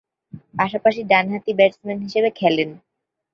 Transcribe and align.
পাশাপাশি 0.59 1.01
ডানহাতি 1.03 1.51
ব্যাটসম্যান 1.59 1.97
হিসেবে 2.05 2.29
খেলেন। 2.39 2.69